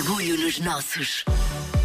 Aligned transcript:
Orgulho 0.00 0.38
nos 0.38 0.58
nossos. 0.60 1.24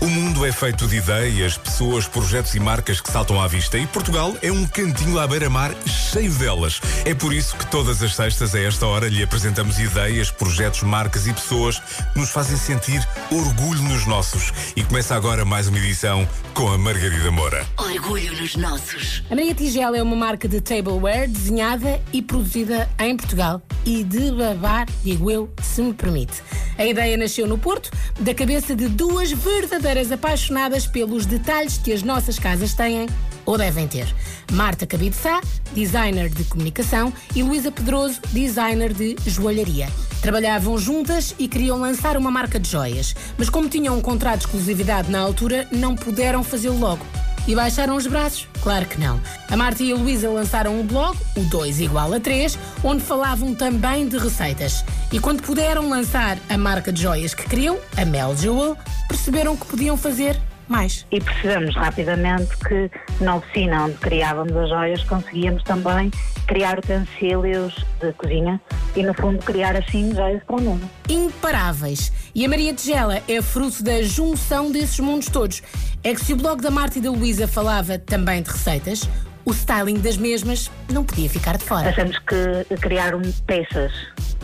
O 0.00 0.06
mundo 0.06 0.46
é 0.46 0.52
feito 0.52 0.86
de 0.86 0.98
ideias, 0.98 1.58
pessoas, 1.58 2.06
projetos 2.06 2.54
e 2.54 2.60
marcas 2.60 3.00
que 3.00 3.10
saltam 3.10 3.42
à 3.42 3.48
vista 3.48 3.76
e 3.76 3.84
Portugal 3.84 4.32
é 4.42 4.52
um 4.52 4.64
cantinho 4.64 5.18
à 5.18 5.26
beira-mar 5.26 5.74
cheio 5.84 6.32
delas. 6.34 6.80
É 7.04 7.14
por 7.14 7.32
isso 7.32 7.56
que 7.56 7.66
todas 7.66 8.00
as 8.04 8.14
sextas, 8.14 8.54
a 8.54 8.60
esta 8.60 8.86
hora, 8.86 9.08
lhe 9.08 9.24
apresentamos 9.24 9.80
ideias, 9.80 10.30
projetos, 10.30 10.84
marcas 10.84 11.26
e 11.26 11.32
pessoas 11.32 11.80
que 12.12 12.20
nos 12.20 12.30
fazem 12.30 12.56
sentir 12.56 13.04
orgulho 13.28 13.82
nos 13.82 14.06
nossos. 14.06 14.52
E 14.76 14.84
começa 14.84 15.16
agora 15.16 15.44
mais 15.44 15.66
uma 15.66 15.78
edição 15.78 16.28
com 16.54 16.68
a 16.68 16.78
Margarida 16.78 17.32
Moura. 17.32 17.66
Orgulho 17.76 18.40
nos 18.40 18.54
nossos. 18.54 19.24
A 19.28 19.34
Maria 19.34 19.52
Tigela 19.52 19.98
é 19.98 20.02
uma 20.02 20.14
marca 20.14 20.46
de 20.46 20.60
tableware 20.60 21.26
desenhada 21.26 22.00
e 22.12 22.22
produzida 22.22 22.88
em 23.00 23.16
Portugal. 23.16 23.60
E 23.86 24.02
de 24.02 24.32
babar, 24.32 24.88
digo 25.04 25.30
eu, 25.30 25.48
se 25.62 25.80
me 25.80 25.94
permite. 25.94 26.42
A 26.76 26.84
ideia 26.84 27.16
nasceu 27.16 27.46
no 27.46 27.56
Porto, 27.56 27.88
da 28.18 28.34
cabeça 28.34 28.74
de 28.74 28.88
duas 28.88 29.30
verdadeiras 29.30 30.10
apaixonadas 30.10 30.88
pelos 30.88 31.24
detalhes 31.24 31.78
que 31.78 31.92
as 31.92 32.02
nossas 32.02 32.36
casas 32.36 32.74
têm 32.74 33.06
ou 33.46 33.56
devem 33.56 33.86
ter. 33.86 34.12
Marta 34.50 34.88
Cabide 34.88 35.14
Sá, 35.14 35.40
designer 35.72 36.28
de 36.28 36.42
comunicação, 36.44 37.12
e 37.32 37.44
Luísa 37.44 37.70
Pedroso, 37.70 38.20
designer 38.32 38.92
de 38.92 39.14
joalharia. 39.24 39.88
Trabalhavam 40.20 40.76
juntas 40.76 41.32
e 41.38 41.46
queriam 41.46 41.78
lançar 41.78 42.16
uma 42.16 42.30
marca 42.30 42.58
de 42.58 42.68
joias, 42.68 43.14
mas 43.38 43.48
como 43.48 43.68
tinham 43.68 43.96
um 43.96 44.00
contrato 44.00 44.40
de 44.40 44.46
exclusividade 44.46 45.12
na 45.12 45.20
altura, 45.20 45.68
não 45.70 45.94
puderam 45.94 46.42
fazê-lo 46.42 46.76
logo. 46.76 47.06
E 47.46 47.54
baixaram 47.54 47.96
os 47.96 48.06
braços? 48.06 48.48
Claro 48.62 48.86
que 48.86 48.98
não. 48.98 49.20
A 49.48 49.56
Marta 49.56 49.82
e 49.82 49.92
a 49.92 49.94
Luísa 49.94 50.28
lançaram 50.28 50.80
um 50.80 50.84
blog, 50.84 51.16
o 51.36 51.40
2 51.44 51.80
igual 51.80 52.12
a 52.12 52.18
3, 52.18 52.58
onde 52.82 53.02
falavam 53.02 53.54
também 53.54 54.08
de 54.08 54.18
receitas. 54.18 54.84
E 55.12 55.20
quando 55.20 55.42
puderam 55.42 55.88
lançar 55.88 56.38
a 56.48 56.58
marca 56.58 56.92
de 56.92 57.02
joias 57.02 57.34
que 57.34 57.48
queriam, 57.48 57.78
a 57.96 58.04
Mel 58.04 58.36
Jewel, 58.36 58.76
perceberam 59.08 59.56
que 59.56 59.66
podiam 59.66 59.96
fazer 59.96 60.40
mais. 60.68 61.06
e 61.10 61.20
percebemos 61.20 61.74
rapidamente 61.74 62.56
que 62.58 62.90
na 63.20 63.36
oficina 63.36 63.84
onde 63.84 63.94
criávamos 63.94 64.56
as 64.56 64.68
joias 64.68 65.04
conseguíamos 65.04 65.62
também 65.62 66.10
criar 66.46 66.78
utensílios 66.78 67.74
de 68.00 68.12
cozinha 68.14 68.60
e 68.94 69.02
no 69.02 69.12
fundo 69.14 69.38
criar 69.44 69.76
assim 69.76 70.14
joias 70.14 70.42
para 70.44 70.56
o 70.56 70.60
mundo. 70.60 70.90
Imparáveis. 71.08 72.12
E 72.34 72.44
a 72.44 72.48
Maria 72.48 72.72
Tigela 72.72 73.20
é 73.28 73.42
fruto 73.42 73.82
da 73.82 74.02
junção 74.02 74.70
desses 74.70 75.00
mundos 75.00 75.28
todos. 75.28 75.62
É 76.04 76.14
que 76.14 76.20
se 76.20 76.32
o 76.32 76.36
blog 76.36 76.60
da 76.62 76.70
Marta 76.70 76.98
e 76.98 77.00
da 77.00 77.10
Luísa 77.10 77.48
falava 77.48 77.98
também 77.98 78.42
de 78.42 78.50
receitas, 78.50 79.08
o 79.44 79.52
styling 79.52 80.00
das 80.00 80.16
mesmas 80.16 80.70
não 80.90 81.04
podia 81.04 81.28
ficar 81.28 81.56
de 81.56 81.64
fora. 81.64 81.88
Achamos 81.88 82.18
que 82.18 82.76
criar 82.76 83.12
peças 83.46 83.92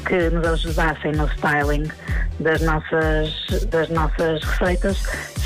que 0.06 0.30
nos 0.30 0.46
ajudassem 0.46 1.12
no 1.12 1.26
styling 1.26 1.88
das 2.40 2.60
nossas, 2.62 3.64
das 3.68 3.88
nossas 3.88 4.42
receitas 4.42 5.02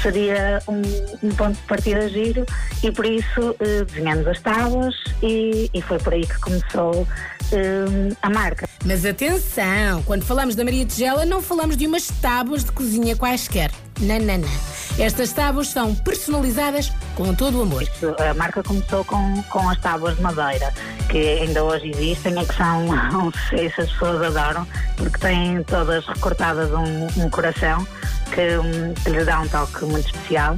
seria 0.07 0.63
um, 0.69 0.83
um 1.27 1.35
ponto 1.35 1.57
de 1.57 1.67
partida 1.67 2.09
giro 2.09 2.47
e 2.83 2.93
por 2.93 3.05
isso 3.05 3.57
eh, 3.59 3.85
desenhamos 3.85 4.27
as 4.29 4.41
tábuas 4.41 4.95
e, 5.21 5.69
e 5.75 5.83
foi 5.83 5.99
por 5.99 6.13
aí 6.13 6.25
que 6.25 6.39
começou 6.39 7.09
eh, 7.51 8.15
a 8.23 8.31
marca. 8.31 8.69
Mas 8.85 9.05
atenção, 9.05 10.03
quando 10.05 10.25
falamos 10.25 10.55
da 10.55 10.65
Maria 10.65 10.87
Tigela, 10.87 11.25
não 11.25 11.43
falamos 11.43 11.77
de 11.77 11.89
umas 11.89 12.07
tábuas 12.07 12.65
de 12.65 12.71
cozinha 12.71 13.17
quaisquer. 13.17 13.73
Não. 14.01 14.76
Estas 14.99 15.31
tábuas 15.31 15.69
são 15.69 15.95
personalizadas 15.95 16.91
com 17.15 17.35
todo 17.35 17.59
o 17.59 17.63
amor. 17.63 17.85
A 18.19 18.33
marca 18.33 18.63
começou 18.63 19.05
com, 19.05 19.43
com 19.43 19.69
as 19.69 19.79
tábuas 19.79 20.17
de 20.17 20.23
madeira, 20.23 20.73
que 21.11 21.19
ainda 21.19 21.63
hoje 21.63 21.91
existem 21.91 22.41
e 22.41 22.47
que 22.47 22.55
são 22.55 22.87
um 23.27 23.31
sucesso, 23.31 23.83
as 23.83 23.91
pessoas 23.93 24.37
adoram, 24.37 24.67
porque 24.97 25.19
têm 25.19 25.63
todas 25.65 26.07
recortadas 26.07 26.71
um, 26.73 27.25
um 27.25 27.29
coração 27.29 27.87
que, 28.31 29.03
que 29.03 29.11
lhes 29.11 29.27
dá 29.27 29.41
um 29.41 29.49
toque 29.49 29.85
muito 29.85 30.07
especial. 30.07 30.57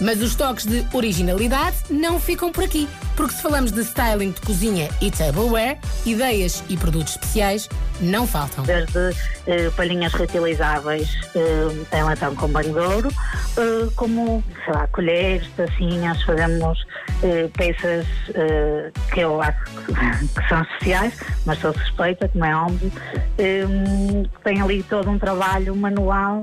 Mas 0.00 0.20
os 0.20 0.34
toques 0.34 0.66
de 0.66 0.84
originalidade 0.92 1.76
não 1.88 2.18
ficam 2.18 2.50
por 2.50 2.64
aqui, 2.64 2.88
porque 3.16 3.32
se 3.34 3.42
falamos 3.42 3.72
de 3.72 3.80
styling 3.80 4.30
de 4.30 4.40
cozinha 4.42 4.88
e 5.00 5.10
tableware, 5.10 5.78
ideias 6.04 6.62
e 6.68 6.76
produtos 6.76 7.14
especiais 7.14 7.68
não 8.00 8.26
faltam. 8.26 8.64
Desde 8.64 9.16
eh, 9.46 9.70
palhinhas 9.74 10.12
reutilizáveis 10.12 11.08
eh, 11.34 11.98
em 11.98 12.02
latão 12.02 12.34
com 12.36 12.48
banho 12.48 12.72
de 12.72 12.78
ouro, 12.78 13.08
eh, 13.56 13.88
como 13.96 14.44
sei 14.64 14.74
lá, 14.74 14.86
colheres, 14.88 15.48
tacinhas, 15.56 16.22
fazemos 16.22 16.78
eh, 17.22 17.48
peças 17.56 18.06
eh, 18.34 18.92
que 19.12 19.20
eu 19.20 19.40
acho 19.40 19.64
que, 20.34 20.48
são 20.48 20.62
especiais, 20.62 21.14
mas 21.46 21.58
sou 21.58 21.72
suspeita, 21.72 22.28
como 22.28 22.44
é 22.44 22.54
óbvio. 22.54 22.92
Eh, 23.38 23.64
tem 24.44 24.60
ali 24.60 24.82
todo 24.82 25.10
um 25.10 25.18
trabalho 25.18 25.74
manual 25.74 26.42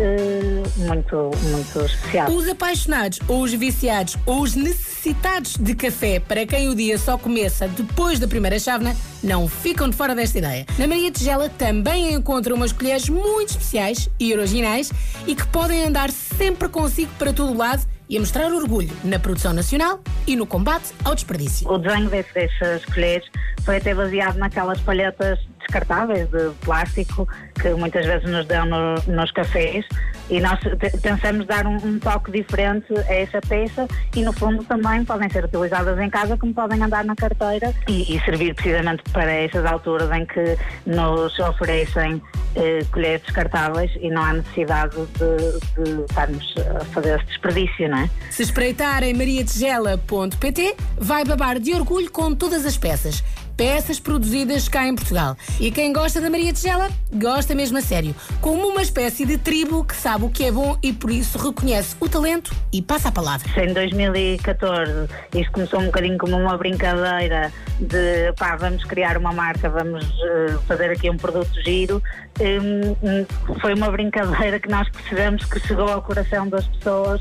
eh, 0.00 0.62
muito, 0.78 1.30
muito 1.42 1.80
especial. 1.84 2.30
Os 2.30 2.48
apaixonados, 2.48 3.20
ou 3.28 3.42
os 3.42 3.52
viciados, 3.52 4.16
ou 4.24 4.40
os 4.40 4.54
necessitados 4.54 5.56
de 5.56 5.74
café, 5.74 6.18
para 6.18 6.46
quem 6.46 6.68
o 6.68 6.74
dia 6.74 6.96
só 6.96 7.18
começa 7.18 7.68
depois 7.68 8.18
da 8.18 8.26
primeira 8.26 8.58
chávena, 8.58 8.96
não 9.22 9.46
ficam 9.46 9.90
de 9.90 9.96
fora 9.96 10.14
desta 10.14 10.38
ideia. 10.38 10.64
Na 10.78 10.86
Maria 10.86 11.10
Tigela 11.10 11.50
também 11.50 12.14
encontram 12.14 12.56
umas 12.56 12.72
colheres 12.72 13.10
muito 13.10 13.50
especiais 13.50 14.08
e 14.18 14.32
originais 14.32 14.90
e 15.26 15.34
que 15.34 15.46
podem 15.48 15.84
andar 15.84 16.10
sempre 16.10 16.68
consigo 16.70 17.12
para 17.18 17.32
todo 17.32 17.54
lado 17.54 17.82
e 18.08 18.16
a 18.16 18.20
mostrar 18.20 18.50
orgulho 18.52 18.90
na 19.04 19.18
produção 19.18 19.52
nacional 19.52 20.00
e 20.26 20.34
no 20.34 20.46
combate 20.46 20.92
ao 21.04 21.14
desperdício. 21.14 21.70
O 21.70 21.78
desenho 21.78 22.10
dessas 22.10 22.84
colheres 22.86 23.28
foi 23.64 23.76
até 23.76 23.94
baseado 23.94 24.36
naquelas 24.36 24.80
palhetas 24.80 25.38
descartáveis 25.70 26.28
de 26.28 26.50
plástico 26.64 27.28
que 27.60 27.70
muitas 27.70 28.04
vezes 28.04 28.28
nos 28.28 28.44
dão 28.46 28.66
no- 28.66 29.02
nos 29.14 29.30
cafés 29.30 29.84
e 30.28 30.40
nós 30.40 30.58
pensamos 31.02 31.46
dar 31.46 31.66
um, 31.66 31.76
um 31.76 31.98
toque 31.98 32.30
diferente 32.32 32.86
a 33.08 33.14
essa 33.14 33.40
peça 33.40 33.86
e 34.16 34.22
no 34.22 34.32
fundo 34.32 34.64
também 34.64 35.04
podem 35.04 35.28
ser 35.30 35.44
utilizadas 35.44 35.98
em 35.98 36.10
casa 36.10 36.36
como 36.36 36.52
podem 36.52 36.82
andar 36.82 37.04
na 37.04 37.14
carteira 37.14 37.72
e, 37.88 38.16
e 38.16 38.20
servir 38.24 38.54
precisamente 38.54 39.02
para 39.12 39.30
essas 39.30 39.64
alturas 39.64 40.10
em 40.12 40.26
que 40.26 40.56
nos 40.86 41.38
oferecem 41.38 42.20
eh, 42.56 42.80
colheres 42.92 43.22
descartáveis 43.22 43.90
e 44.00 44.10
não 44.10 44.22
há 44.24 44.32
necessidade 44.32 44.96
de, 44.96 45.84
de 45.84 46.00
estarmos 46.02 46.54
a 46.80 46.84
fazer 46.86 47.16
esse 47.16 47.26
desperdício, 47.26 47.88
não 47.88 47.98
é? 47.98 48.10
Se 48.30 48.42
espreitarem 48.42 49.14
mariatigela.pt, 49.14 50.76
vai 50.98 51.24
babar 51.24 51.58
de 51.60 51.72
orgulho 51.74 52.10
com 52.10 52.34
todas 52.34 52.64
as 52.66 52.76
peças. 52.76 53.22
Peças 53.60 54.00
produzidas 54.00 54.70
cá 54.70 54.86
em 54.86 54.94
Portugal. 54.94 55.36
E 55.60 55.70
quem 55.70 55.92
gosta 55.92 56.18
da 56.18 56.30
Maria 56.30 56.50
Tigela, 56.50 56.88
gosta 57.12 57.54
mesmo 57.54 57.76
a 57.76 57.82
sério. 57.82 58.16
Como 58.40 58.66
uma 58.66 58.80
espécie 58.80 59.26
de 59.26 59.36
tribo 59.36 59.84
que 59.84 59.94
sabe 59.94 60.24
o 60.24 60.30
que 60.30 60.46
é 60.46 60.50
bom 60.50 60.78
e 60.82 60.94
por 60.94 61.10
isso 61.10 61.36
reconhece 61.36 61.94
o 62.00 62.08
talento 62.08 62.54
e 62.72 62.80
passa 62.80 63.10
a 63.10 63.12
palavra. 63.12 63.46
Em 63.62 63.70
2014, 63.74 65.10
isto 65.34 65.52
começou 65.52 65.78
um 65.78 65.84
bocadinho 65.84 66.16
como 66.16 66.38
uma 66.38 66.56
brincadeira 66.56 67.52
de 67.78 68.32
pá, 68.38 68.56
vamos 68.56 68.82
criar 68.84 69.18
uma 69.18 69.30
marca, 69.30 69.68
vamos 69.68 70.06
eh, 70.06 70.56
fazer 70.66 70.92
aqui 70.92 71.10
um 71.10 71.18
produto 71.18 71.52
giro. 71.62 72.02
Hum, 72.40 72.96
hum, 73.02 73.26
foi 73.60 73.74
uma 73.74 73.90
brincadeira 73.90 74.58
que 74.58 74.70
nós 74.70 74.88
percebemos 74.88 75.44
que 75.44 75.60
chegou 75.60 75.86
ao 75.86 76.00
coração 76.00 76.48
das 76.48 76.66
pessoas 76.66 77.20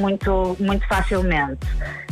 muito, 0.00 0.56
muito 0.60 0.86
facilmente. 0.86 1.66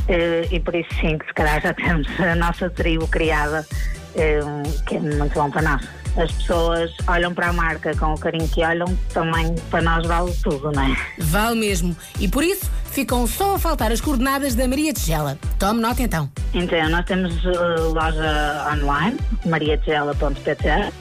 Eh, 0.09 0.49
e 0.51 0.61
por 0.61 0.75
isso, 0.75 0.89
sim, 1.01 1.19
que 1.19 1.27
se 1.27 1.35
calhar 1.35 1.61
já 1.61 1.73
temos 1.75 2.09
a 2.21 2.35
nossa 2.35 2.69
tribo 2.71 3.07
criada, 3.09 3.67
eh, 4.15 4.41
que 4.87 4.97
é 4.97 5.01
muito 5.01 5.35
bom 5.35 5.51
para 5.51 5.63
nós. 5.63 5.89
As 6.17 6.31
pessoas 6.31 6.95
olham 7.09 7.35
para 7.35 7.49
a 7.49 7.53
marca 7.53 7.97
com 7.97 8.15
o 8.15 8.19
carinho 8.19 8.49
que 8.49 8.63
olham, 8.65 8.87
também 9.13 9.53
para 9.69 9.83
nós 9.83 10.07
vale 10.07 10.33
tudo, 10.43 10.71
não 10.71 10.83
é? 10.83 10.97
Vale 11.19 11.59
mesmo. 11.59 11.97
E 12.21 12.29
por 12.29 12.45
isso 12.45 12.71
ficam 12.85 13.27
só 13.27 13.57
a 13.57 13.59
faltar 13.59 13.91
as 13.91 14.01
coordenadas 14.01 14.55
da 14.55 14.69
Maria 14.69 14.93
Tigela. 14.93 15.37
Tome 15.59 15.81
nota 15.81 16.03
então. 16.03 16.31
Então, 16.53 16.89
nós 16.89 17.05
temos 17.05 17.43
loja 17.43 18.69
online, 18.73 19.19
mariatigela.pt 19.45 20.93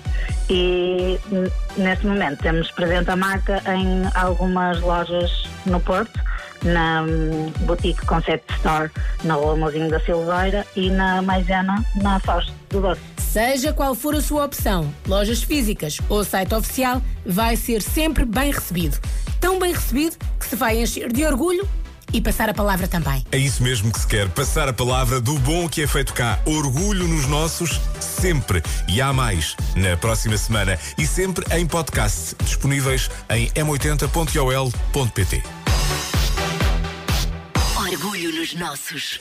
e 0.49 1.19
neste 1.77 2.05
momento 2.05 2.41
temos 2.41 2.69
presente 2.71 3.09
a 3.09 3.15
marca 3.15 3.61
em 3.71 4.03
algumas 4.15 4.79
lojas 4.81 5.47
no 5.65 5.79
Porto, 5.79 6.19
na 6.63 7.03
hum, 7.03 7.51
Boutique 7.61 8.05
Concept 8.05 8.53
Store 8.55 8.89
na 9.23 9.35
Rua 9.35 9.55
Mozinho 9.55 9.89
da 9.89 9.99
Silveira 9.99 10.65
e 10.75 10.89
na 10.89 11.21
Maisena 11.21 11.83
na 12.01 12.19
Foz 12.19 12.51
do 12.69 12.81
Doce. 12.81 13.01
Seja 13.17 13.73
qual 13.73 13.95
for 13.95 14.15
a 14.15 14.21
sua 14.21 14.45
opção, 14.45 14.93
lojas 15.07 15.41
físicas 15.41 15.99
ou 16.07 16.23
site 16.23 16.53
oficial, 16.53 17.01
vai 17.25 17.55
ser 17.55 17.81
sempre 17.81 18.25
bem 18.25 18.51
recebido. 18.51 18.99
Tão 19.39 19.59
bem 19.59 19.73
recebido 19.73 20.17
que 20.39 20.45
se 20.45 20.55
vai 20.55 20.81
encher 20.81 21.11
de 21.11 21.25
orgulho 21.25 21.67
e 22.13 22.21
passar 22.21 22.47
a 22.49 22.53
palavra 22.53 22.87
também. 22.87 23.25
É 23.31 23.37
isso 23.37 23.63
mesmo 23.63 23.91
que 23.91 23.99
se 23.99 24.07
quer, 24.07 24.29
passar 24.29 24.69
a 24.69 24.73
palavra 24.73 25.19
do 25.19 25.37
bom 25.39 25.67
que 25.67 25.81
é 25.81 25.87
feito 25.87 26.13
cá. 26.13 26.39
Orgulho 26.45 27.07
nos 27.07 27.27
nossos, 27.27 27.81
sempre. 27.99 28.61
E 28.87 29.01
há 29.01 29.11
mais 29.11 29.57
na 29.75 29.97
próxima 29.97 30.37
semana 30.37 30.77
e 30.97 31.05
sempre 31.05 31.45
em 31.57 31.65
podcast, 31.65 32.35
disponíveis 32.43 33.09
em 33.29 33.49
m80.ol.pt. 33.49 35.43
Orgulho 37.75 38.31
nos 38.33 38.53
nossos. 38.55 39.19